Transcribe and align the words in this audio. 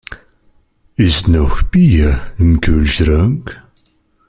Ist 0.95 1.27
noch 1.27 1.61
Bier 1.61 2.19
im 2.39 2.59
Kühlschrank? 2.59 3.61